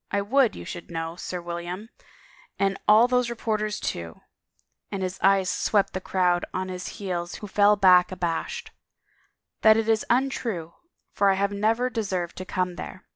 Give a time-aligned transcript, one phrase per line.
[0.16, 1.88] I would you should know, Sir William,
[2.56, 4.20] and all those reporters, too,"
[4.92, 7.52] and his eyes swept the crowd 210 A FAREWELL TO GREATNESS on his heels who
[7.52, 8.70] fell back abashed,"
[9.62, 10.74] that it is untrue,
[11.10, 13.08] for I have never deserved to come there."